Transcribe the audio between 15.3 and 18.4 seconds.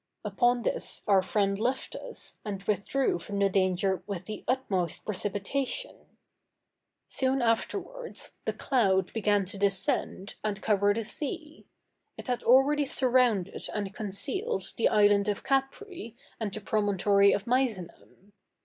Capri and the promontory of Misenum.